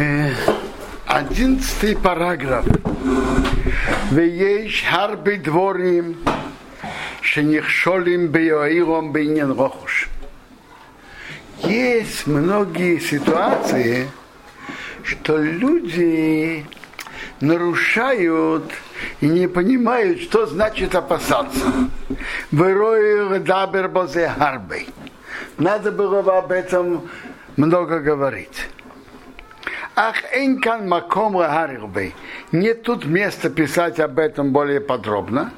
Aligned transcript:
Э, 0.00 0.30
одиннадцатый 1.06 1.96
параграф. 1.96 2.64
Веешь 4.12 4.84
харби 4.88 5.34
дворим, 5.34 6.18
шенихшолим 7.20 8.28
бейоилом 8.28 9.10
бейнен 9.10 9.58
рохуш. 9.58 10.08
Есть 11.64 12.28
многие 12.28 13.00
ситуации, 13.00 14.08
что 15.02 15.36
люди 15.36 16.64
нарушают 17.40 18.70
и 19.20 19.26
не 19.26 19.48
понимают, 19.48 20.20
что 20.20 20.46
значит 20.46 20.94
опасаться. 20.94 21.66
Вероил 22.52 23.40
дабер 23.40 23.88
бозе 23.88 24.28
харбей. 24.28 24.88
Надо 25.56 25.90
было 25.90 26.22
бы 26.22 26.36
об 26.36 26.52
этом 26.52 27.10
много 27.56 27.98
говорить. 27.98 28.67
Ах, 30.00 30.14
энкан 30.32 30.86
маком 30.86 31.36
рахарихбей. 31.40 32.14
Нет 32.52 32.84
тут 32.84 33.04
места 33.04 33.50
писать 33.50 33.98
об 33.98 34.20
этом 34.20 34.52
более 34.52 34.80
подробно. 34.80 35.52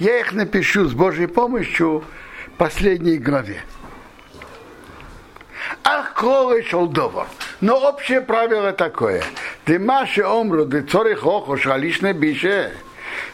Я 0.00 0.18
их 0.18 0.32
напишу 0.32 0.86
с 0.86 0.92
Божьей 0.92 1.28
помощью 1.28 2.02
в 2.48 2.50
последней 2.58 3.18
главе. 3.18 3.60
Ах, 5.84 6.14
колы 6.14 6.64
шелдовар. 6.64 7.28
Но 7.60 7.76
общее 7.78 8.22
правило 8.22 8.72
такое. 8.72 9.22
Димаши 9.68 10.24
омру, 10.24 10.64
децорих 10.64 11.24
охош, 11.24 11.68
алишне 11.68 12.12
бише. 12.12 12.72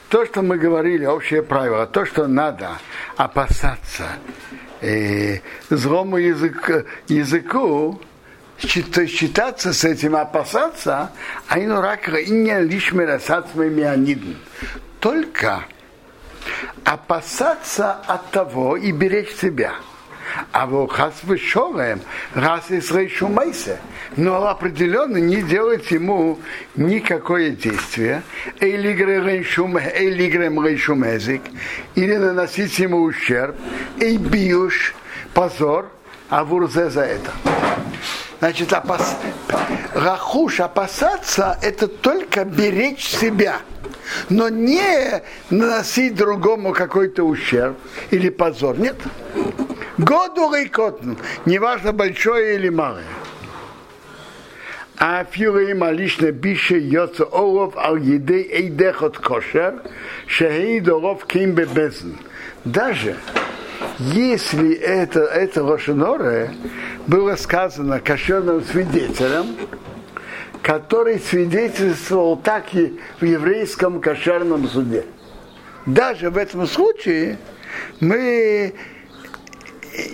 То, 0.09 0.25
что 0.25 0.43
мы 0.43 0.59
говорили, 0.59 1.05
общее 1.05 1.43
правило, 1.43 1.87
то, 1.87 2.05
что 2.05 2.27
надо 2.27 2.79
опасаться 3.17 4.07
э, 4.81 5.39
злому 5.71 6.17
язык, 6.17 6.87
языку, 7.09 8.01
считаться 8.59 9.73
с 9.73 9.85
этим, 9.85 10.17
опасаться, 10.17 11.11
а 11.47 11.59
ино 11.59 11.81
рака 11.81 12.17
и 12.17 12.31
не 12.31 12.59
лишь 12.61 12.93
мирасацмами 12.93 14.27
Только 15.01 15.65
опасаться 16.85 17.93
от 17.93 18.31
того 18.31 18.77
и 18.77 18.93
беречь 18.93 19.35
себя. 19.37 19.75
А 20.53 20.67
вот 20.67 20.93
хас 20.93 21.15
вышелаем, 21.23 22.01
раз 22.35 22.71
из 22.71 22.91
шумайся, 23.13 23.79
но 24.17 24.49
определенно 24.49 25.19
не 25.19 25.43
делать 25.43 25.91
ему 25.91 26.39
никакое 26.77 27.51
действие, 27.51 28.23
или 28.61 28.89
рейшумезик, 30.63 31.43
или 31.95 32.17
наносить 32.17 32.79
ему 32.79 33.03
ущерб, 33.03 33.57
и 33.99 34.17
биюш, 34.17 34.95
позор, 35.35 35.91
а 36.29 36.45
вурзе 36.45 36.91
за 36.91 37.03
это. 37.03 37.31
Значит, 38.39 38.73
опас... 38.73 39.17
рахуш 39.95 40.61
опасаться 40.61 41.59
это 41.63 41.89
только 41.89 42.45
беречь 42.45 43.09
себя 43.09 43.61
но 44.29 44.49
не 44.49 45.23
наносить 45.51 46.15
другому 46.15 46.73
какой-то 46.73 47.25
ущерб 47.25 47.77
или 48.11 48.29
позор. 48.29 48.79
Нет. 48.79 48.97
Году 49.99 50.55
рейкотну, 50.55 51.17
неважно 51.45 51.93
большое 51.93 52.55
или 52.55 52.69
малое. 52.69 53.05
А 54.97 55.25
фюрим 55.25 55.85
лично 55.93 56.31
бише 56.31 56.79
йоцо 56.79 57.25
олов 57.25 57.77
ал 57.77 57.97
еды 57.97 58.43
эйдехот 58.43 59.19
кошер, 59.19 59.83
шехей 60.27 60.81
доров 60.81 61.25
ким 61.27 61.53
бебезн. 61.53 62.13
Даже 62.65 63.17
если 63.99 64.75
это, 64.75 65.21
это 65.21 65.63
Рошеноре 65.63 66.53
было 67.09 67.35
сказано 67.35 68.01
кошерным 68.01 68.63
свидетелем, 68.63 69.57
который 70.63 71.19
свидетельствовал 71.19 72.37
так 72.37 72.73
и 72.73 73.01
в 73.21 73.25
еврейском 73.25 74.01
кошерном 74.01 74.69
суде. 74.69 75.07
Даже 75.87 76.31
в 76.31 76.37
этом 76.37 76.67
случае 76.67 77.39
мы 78.01 78.75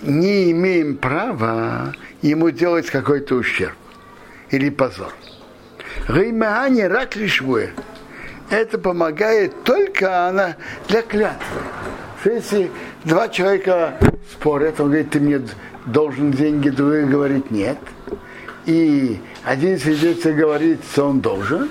не 0.03 0.51
имеем 0.51 0.97
права 0.97 1.93
ему 2.21 2.49
делать 2.51 2.89
какой-то 2.89 3.35
ущерб 3.35 3.75
или 4.49 4.69
позор. 4.69 5.13
Реймаане 6.07 6.87
рак 6.87 7.15
лишвуе. 7.15 7.73
Это 8.49 8.77
помогает 8.77 9.63
только 9.63 10.27
она 10.27 10.55
для 10.87 11.01
клятвы. 11.01 11.61
Если 12.23 12.71
два 13.03 13.29
человека 13.29 13.97
спорят, 14.31 14.79
он 14.79 14.87
говорит, 14.87 15.11
ты 15.11 15.19
мне 15.19 15.41
должен 15.85 16.31
деньги, 16.31 16.69
другой 16.69 17.05
говорит 17.05 17.51
нет. 17.51 17.77
И 18.65 19.19
один 19.43 19.79
свидетель 19.79 20.33
говорит, 20.33 20.81
что 20.91 21.09
он 21.09 21.21
должен, 21.21 21.69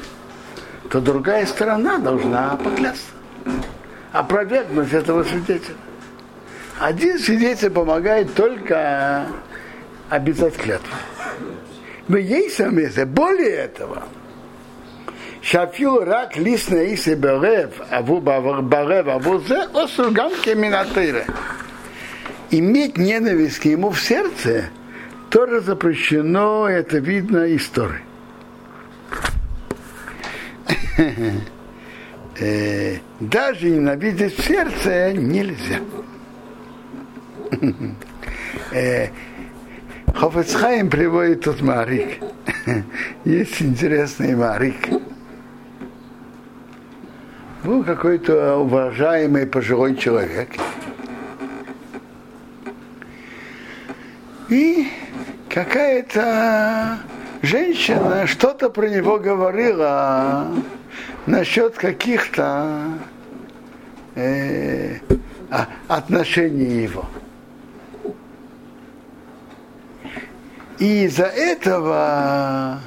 то 0.91 1.01
другая 1.01 1.45
сторона 1.47 1.99
должна 1.99 2.57
поклясться. 2.57 3.11
Опровергнуть 4.13 4.93
этого 4.93 5.25
свидетеля. 5.25 5.75
Один 6.79 7.19
свидетель 7.19 7.71
помогает 7.71 8.35
только 8.35 9.27
обязать 10.11 10.57
клятву. 10.57 10.97
Но 12.09 12.19
есть 12.19 12.59
место, 12.59 13.07
более 13.07 13.51
этого. 13.51 14.05
Рак 15.53 16.37
лист 16.37 16.71
на 16.71 16.95
исе 16.95 17.15
берев, 17.15 17.71
аву 17.91 18.21
барев, 18.21 19.09
аву 19.09 19.41
зе, 19.41 19.63
осургам 19.75 20.33
кеминатыре. 20.43 21.27
Иметь 22.51 22.97
ненависть 22.99 23.61
к 23.61 23.65
ему 23.67 23.91
в 23.91 24.01
сердце 24.01 24.71
тоже 25.31 25.61
запрещено, 25.61 26.69
это 26.69 26.99
видно 26.99 27.45
из 27.47 27.67
Торы. 27.69 28.03
Даже 33.21 33.71
ненавидеть 33.71 34.39
в 34.39 34.45
сердце 34.45 35.13
нельзя. 35.13 35.81
Э, 38.73 39.09
Хофецхайм 40.15 40.91
приводит 40.91 41.43
тут 41.43 41.61
Марик. 41.61 42.23
Есть 43.25 43.61
интересный 43.61 44.35
Марик. 44.35 44.89
Был 47.65 47.83
какой-то 47.83 48.59
уважаемый 48.59 49.47
пожилой 49.47 49.97
человек. 49.97 50.51
И 54.49 54.89
какая-то 55.49 56.99
женщина 57.43 58.27
что-то 58.27 58.71
про 58.71 58.89
него 58.89 59.19
говорила 59.19 60.49
насчет 61.27 61.75
каких-то 61.75 62.83
э, 64.15 64.99
отношений 65.89 66.83
его. 66.83 67.07
И 70.79 71.05
из-за 71.05 71.25
этого 71.25 72.81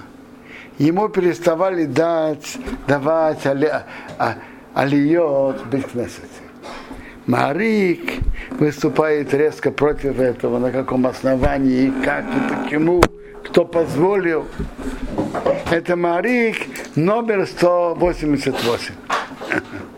ему 0.78 1.10
переставали 1.10 1.86
дать, 1.86 2.58
давать 2.88 3.46
али, 3.46 3.72
а, 4.18 4.36
алиот 4.74 5.66
бискнесете. 5.68 6.28
Марик 7.26 8.14
выступает 8.52 9.34
резко 9.34 9.72
против 9.72 10.20
этого, 10.20 10.60
на 10.60 10.72
каком 10.72 11.08
основании, 11.08 11.92
как, 12.04 12.26
и 12.26 12.54
почему, 12.54 13.02
кто 13.44 13.66
позволил. 13.66 14.46
Это 15.70 15.96
Марик 15.96 16.58
номер 16.96 17.46
188. 17.46 18.94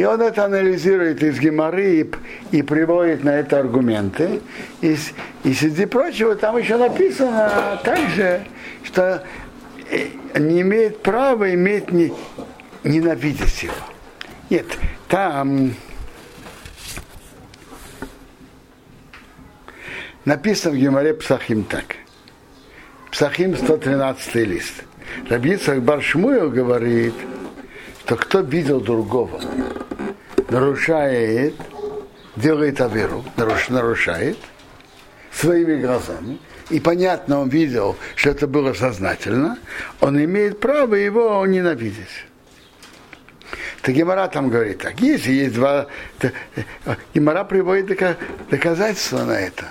И 0.00 0.04
он 0.04 0.22
это 0.22 0.46
анализирует 0.46 1.22
из 1.22 1.38
Геморы 1.38 2.00
и, 2.00 2.10
и 2.56 2.62
приводит 2.62 3.22
на 3.22 3.34
это 3.36 3.58
аргументы. 3.58 4.40
И, 4.80 4.96
и 5.44 5.52
среди 5.52 5.84
прочего 5.84 6.34
там 6.36 6.56
еще 6.56 6.78
написано 6.78 7.78
также, 7.84 8.46
что 8.82 9.22
э, 9.90 10.06
не 10.38 10.62
имеет 10.62 11.02
права 11.02 11.52
иметь 11.52 11.90
не, 11.92 12.14
ненавидеть 12.82 13.62
его. 13.62 13.74
Нет, 14.48 14.68
там 15.06 15.74
написано 20.24 20.76
в 20.76 20.78
Геморе 20.78 21.12
Псахим 21.12 21.64
так. 21.64 21.96
Псахим 23.10 23.54
113 23.54 24.34
лист. 24.36 24.82
Рабицах 25.28 25.82
Баршмуил 25.82 26.48
говорит, 26.48 27.12
что 28.10 28.16
кто 28.16 28.40
видел 28.40 28.80
другого, 28.80 29.40
нарушает, 30.50 31.54
делает 32.36 32.80
аверу, 32.80 33.24
нарушает 33.36 34.36
своими 35.32 35.80
глазами, 35.80 36.38
и 36.70 36.78
понятно, 36.78 37.40
он 37.40 37.48
видел, 37.48 37.96
что 38.14 38.30
это 38.30 38.46
было 38.46 38.72
сознательно, 38.72 39.58
он 40.00 40.22
имеет 40.22 40.60
право 40.60 40.94
его 40.94 41.44
ненавидеть. 41.46 42.26
то 43.82 43.92
Гемора 43.92 44.28
там 44.28 44.50
говорит 44.50 44.78
так. 44.78 45.00
Если 45.00 45.32
есть 45.32 45.54
два... 45.54 45.86
То, 46.18 46.32
Гемора 47.14 47.44
приводит 47.44 47.98
доказательства 48.50 49.24
на 49.24 49.38
это. 49.40 49.64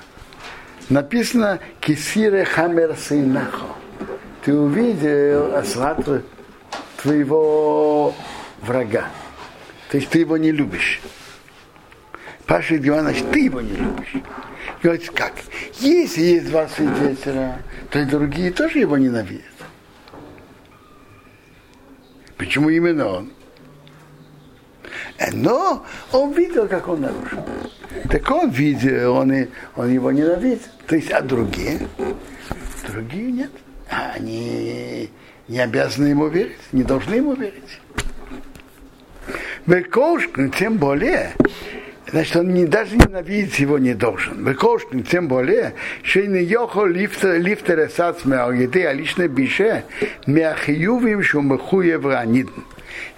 Написано 0.89 1.59
«Кисире 1.79 2.43
хамер 2.43 2.95
сейнахо». 2.97 3.67
Ты 4.43 4.55
увидел 4.55 5.55
осла 5.55 5.95
твоего 7.01 8.13
врага. 8.61 9.05
То 9.89 9.97
есть 9.97 10.09
ты 10.09 10.19
его 10.19 10.37
не 10.37 10.51
любишь. 10.51 11.01
Паша 12.45 12.77
Иванович, 12.77 13.23
ты 13.31 13.41
его 13.41 13.61
не 13.61 13.75
любишь. 13.75 14.13
Говорит, 14.81 15.09
как? 15.11 15.33
Если 15.79 16.21
есть 16.21 16.49
два 16.49 16.67
свидетеля, 16.67 17.61
то 17.89 17.99
и 17.99 18.05
другие 18.05 18.51
тоже 18.51 18.79
его 18.79 18.97
ненавидят. 18.97 19.43
Почему 22.37 22.69
именно 22.69 23.07
он? 23.07 23.31
Но 25.33 25.85
он 26.11 26.31
видел, 26.33 26.67
как 26.67 26.87
он 26.87 27.01
нарушил. 27.01 27.45
Так 28.09 28.29
он 28.31 28.49
видел, 28.51 29.15
он, 29.15 29.33
и, 29.33 29.47
он 29.75 29.91
его 29.91 30.11
ненавидит. 30.11 30.61
То 30.87 30.95
есть, 30.95 31.11
а 31.11 31.21
другие? 31.21 31.87
Другие 32.87 33.31
нет. 33.31 33.51
Они 33.89 35.09
не 35.47 35.59
обязаны 35.59 36.07
ему 36.07 36.27
верить, 36.27 36.57
не 36.71 36.83
должны 36.83 37.15
ему 37.15 37.33
верить. 37.33 37.81
Векошкин, 39.69 40.49
тем 40.49 40.77
более, 40.77 41.35
значит, 42.11 42.35
он 42.37 42.55
не, 42.55 42.65
даже 42.65 42.95
ненавидеть 42.95 43.59
его 43.59 43.77
не 43.77 43.93
должен. 43.93 44.43
Векошкин, 44.43 45.03
тем 45.03 45.27
более, 45.27 45.75
что 46.01 46.25
не 46.25 46.41
йохо 46.41 46.85
лифтер 46.85 47.85
эсац 47.85 48.25
меалгиды, 48.25 48.83
а 48.85 48.93
лично 48.93 49.27
бише, 49.27 49.83
меахиювим 50.25 51.21
шумахуев 51.21 52.03
ранидн. 52.03 52.61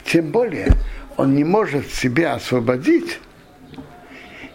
Тем 0.03 0.31
более, 0.31 0.73
он 1.15 1.35
не 1.35 1.45
может 1.45 1.89
себя 1.89 2.33
освободить 2.33 3.19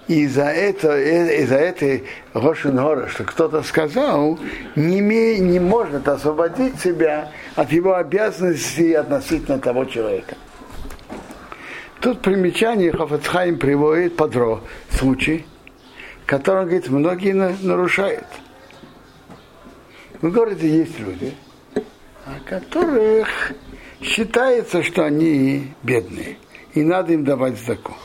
и 0.07 0.27
за 0.27 0.45
это, 0.45 1.01
из-за 1.01 1.57
этой 1.57 2.05
Рошен 2.35 2.79
что 3.09 3.25
кто-то 3.25 3.63
сказал, 3.63 4.39
не, 4.77 5.01
не 5.01 5.61
может 5.61 6.07
освободить 6.09 6.79
себя 6.79 7.31
от 7.55 7.73
его 7.73 7.95
обязанностей 7.95 8.93
относительно 8.93 9.59
того 9.59 9.87
человека. 9.87 10.37
Тут 12.01 12.21
примечание 12.21 12.93
Хофецхайм 12.93 13.59
приводит 13.59 14.17
подро 14.17 14.61
случай, 14.91 15.47
который, 16.27 16.65
говорит, 16.65 16.89
многие 16.89 17.33
нарушают. 17.33 18.27
В 20.21 20.31
городе 20.31 20.69
есть 20.69 20.99
люди, 20.99 21.35
о 22.27 22.39
которых 22.49 23.29
считается, 24.01 24.83
что 24.83 25.05
они 25.05 25.75
бедные, 25.83 26.39
и 26.75 26.83
надо 26.83 27.13
им 27.13 27.25
давать 27.25 27.59
закон. 27.59 27.97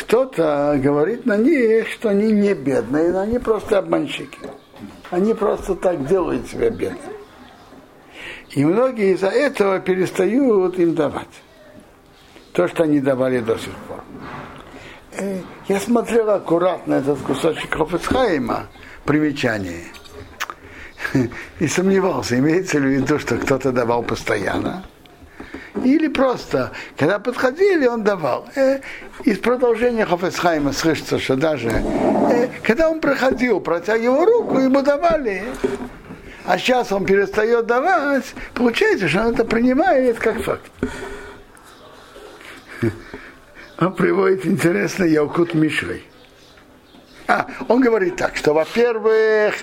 Кто-то 0.00 0.78
говорит 0.82 1.26
на 1.26 1.36
них, 1.36 1.88
что 1.88 2.08
они 2.10 2.32
не 2.32 2.54
бедные, 2.54 3.12
но 3.12 3.20
они 3.20 3.38
просто 3.38 3.78
обманщики. 3.78 4.38
Они 5.10 5.32
просто 5.32 5.76
так 5.76 6.06
делают 6.06 6.48
себя 6.48 6.70
бедными. 6.70 7.16
И 8.50 8.64
многие 8.64 9.14
из-за 9.14 9.28
этого 9.28 9.78
перестают 9.80 10.78
им 10.78 10.94
давать. 10.94 11.28
То, 12.56 12.66
что 12.68 12.84
они 12.84 13.00
давали 13.00 13.40
до 13.40 13.58
сих 13.58 13.74
пор. 13.86 14.00
Э, 15.12 15.40
я 15.68 15.78
смотрел 15.78 16.30
аккуратно 16.30 16.94
этот 16.94 17.18
кусочек 17.18 17.74
Хофецхайма, 17.74 18.68
примечание. 19.04 19.84
И 21.60 21.68
сомневался, 21.68 22.38
имеется 22.38 22.78
ли 22.78 22.86
в 22.86 23.02
виду, 23.02 23.18
что 23.18 23.36
кто-то 23.36 23.72
давал 23.72 24.02
постоянно 24.02 24.84
или 25.84 26.08
просто, 26.08 26.72
когда 26.96 27.18
подходили, 27.18 27.86
он 27.86 28.02
давал. 28.02 28.48
Э, 28.56 28.80
из 29.24 29.38
продолжения 29.38 30.06
Хофесхайма 30.06 30.72
слышится, 30.72 31.18
что 31.18 31.36
даже 31.36 31.68
э, 31.68 32.48
когда 32.62 32.88
он 32.88 33.00
проходил, 33.00 33.60
протягивал 33.60 34.24
руку, 34.24 34.58
ему 34.58 34.80
давали. 34.80 35.44
А 36.46 36.56
сейчас 36.56 36.92
он 36.92 37.04
перестает 37.04 37.66
давать, 37.66 38.24
получается, 38.54 39.06
что 39.06 39.20
он 39.20 39.34
это 39.34 39.44
принимает 39.44 40.18
как 40.18 40.40
факт. 40.42 40.62
Он 43.78 43.94
приводит 43.94 44.46
интересно 44.46 45.04
Ялкут 45.04 45.54
Мишрой. 45.54 46.02
А, 47.28 47.46
он 47.68 47.80
говорит 47.80 48.16
так, 48.16 48.36
что, 48.36 48.54
во-первых, 48.54 49.54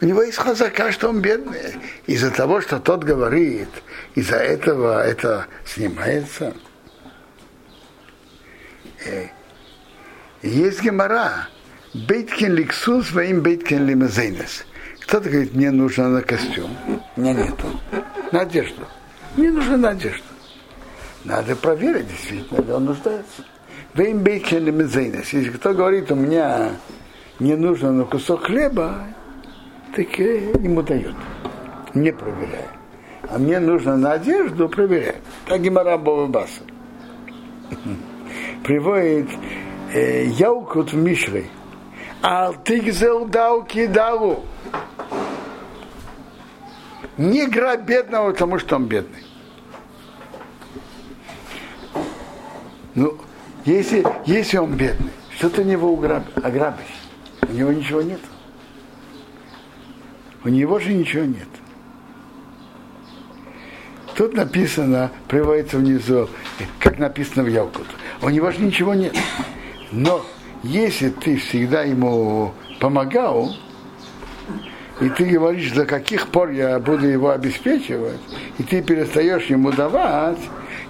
у 0.00 0.06
него 0.06 0.22
есть 0.22 0.38
хазака, 0.38 0.90
что 0.90 1.10
он 1.10 1.20
бедный. 1.20 1.74
Из-за 2.06 2.30
того, 2.30 2.60
что 2.62 2.80
тот 2.80 3.04
говорит, 3.04 3.68
из-за 4.14 4.36
этого 4.36 5.04
это 5.04 5.46
снимается. 5.66 6.54
Э, 9.04 9.26
есть 10.42 10.82
гемора. 10.82 11.48
Бейткин 11.92 12.54
ликсус, 12.54 13.10
воим 13.12 13.40
бейткин 13.40 13.86
лимазейнес. 13.86 14.64
Кто-то 15.00 15.28
говорит, 15.28 15.54
мне 15.54 15.70
нужно 15.70 16.08
на 16.08 16.22
костюм. 16.22 16.76
У 17.16 17.20
нету. 17.20 17.80
На 18.32 18.42
одежду. 18.42 18.86
Мне 19.36 19.50
нужна 19.50 19.76
на 19.76 19.88
одежду. 19.90 20.24
Надо 21.24 21.54
проверить, 21.54 22.08
действительно 22.08 22.62
ли 22.62 22.72
он 22.72 22.84
нуждается. 22.86 23.44
Если 23.94 25.50
кто 25.50 25.74
говорит, 25.74 26.10
у 26.12 26.14
меня 26.14 26.70
не 27.40 27.56
нужно 27.56 27.92
на 27.92 28.04
кусок 28.04 28.44
хлеба, 28.44 29.06
так 29.96 30.18
ему 30.18 30.82
дают. 30.82 31.16
Не 31.94 32.12
проверяя. 32.12 32.68
А 33.28 33.38
мне 33.38 33.58
нужно 33.58 33.96
на 33.96 34.12
одежду 34.12 34.68
проверять. 34.68 35.16
Так 35.46 35.60
Гимара 35.60 35.96
Баса. 35.98 36.62
Приводит 38.64 39.28
э, 39.92 40.26
Яукут 40.26 40.92
в 40.92 40.96
Мишре. 40.96 41.46
Ал 42.22 42.54
тигзел 42.64 43.26
дау 43.26 43.64
кидалу. 43.64 44.44
Не 47.16 47.46
грабь 47.46 47.82
бедного, 47.82 48.32
потому 48.32 48.58
что 48.58 48.76
он 48.76 48.86
бедный. 48.86 49.24
Ну, 52.94 53.18
если, 53.64 54.04
если 54.26 54.56
он 54.58 54.74
бедный, 54.74 55.10
что 55.36 55.50
ты 55.50 55.64
него 55.64 55.92
ограбишь? 56.42 56.84
У 57.48 57.52
него 57.52 57.72
ничего 57.72 58.02
нет. 58.02 58.20
У 60.44 60.48
него 60.48 60.78
же 60.78 60.92
ничего 60.92 61.24
нет. 61.24 61.48
Тут 64.14 64.34
написано, 64.34 65.10
приводится 65.28 65.78
внизу, 65.78 66.28
как 66.78 66.98
написано 66.98 67.42
в 67.42 67.48
Ялкут. 67.48 67.86
У 68.22 68.28
него 68.28 68.50
же 68.50 68.60
ничего 68.60 68.94
нет. 68.94 69.16
Но 69.92 70.24
если 70.62 71.08
ты 71.08 71.36
всегда 71.36 71.82
ему 71.82 72.52
помогал, 72.80 73.54
и 75.00 75.08
ты 75.08 75.24
говоришь, 75.24 75.72
до 75.72 75.86
каких 75.86 76.28
пор 76.28 76.50
я 76.50 76.78
буду 76.78 77.06
его 77.06 77.30
обеспечивать, 77.30 78.20
и 78.58 78.62
ты 78.62 78.82
перестаешь 78.82 79.46
ему 79.46 79.72
давать, 79.72 80.38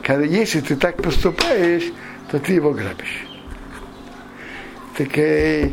когда, 0.03 0.25
если 0.25 0.61
ты 0.61 0.75
так 0.75 1.01
поступаешь, 1.01 1.85
то 2.31 2.39
ты 2.39 2.55
его 2.55 2.73
грабишь. 2.73 3.27
Так, 4.97 5.19
э, 5.19 5.73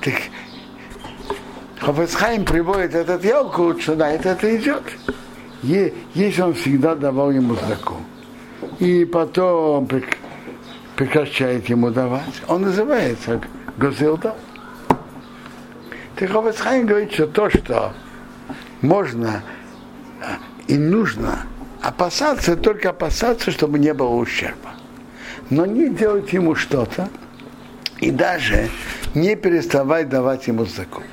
так 0.00 0.14
Хафецхайм 1.78 2.44
приводит 2.44 2.94
этот 2.94 3.24
Ялкут, 3.24 3.82
что 3.82 3.94
на 3.94 4.12
это, 4.12 4.30
это 4.30 4.56
идет. 4.56 4.82
Если 5.62 6.40
он 6.42 6.54
всегда 6.54 6.94
давал 6.94 7.30
ему 7.30 7.54
знаку, 7.54 7.96
и 8.78 9.04
потом 9.04 9.88
прекращает 10.96 11.68
ему 11.68 11.90
давать, 11.90 12.42
он 12.48 12.62
называется 12.62 13.40
Гозилда. 13.76 14.34
Так 16.16 16.30
Хафецхайм 16.30 16.86
говорит, 16.86 17.12
что 17.12 17.26
то, 17.26 17.50
что 17.50 17.92
можно 18.80 19.42
и 20.66 20.76
нужно 20.76 21.46
опасаться, 21.82 22.56
только 22.56 22.90
опасаться, 22.90 23.50
чтобы 23.50 23.78
не 23.78 23.92
было 23.94 24.08
ущерба. 24.08 24.75
Но 25.50 25.66
не 25.66 25.88
делать 25.88 26.32
ему 26.32 26.54
что-то, 26.54 27.08
и 28.00 28.10
даже 28.10 28.68
не 29.14 29.36
переставать 29.36 30.08
давать 30.08 30.46
ему 30.48 30.64
закон. 30.66 31.04